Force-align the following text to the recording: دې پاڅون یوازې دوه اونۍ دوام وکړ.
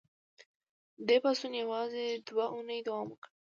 دې 1.07 1.17
پاڅون 1.23 1.53
یوازې 1.61 2.03
دوه 2.27 2.45
اونۍ 2.53 2.79
دوام 2.87 3.05
وکړ. 3.09 3.25